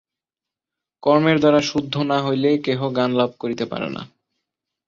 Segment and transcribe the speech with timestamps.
[1.03, 4.01] কর্মের দ্বারা শুদ্ধ না হইলে কেহ জ্ঞানলাভ করিতে পারে না।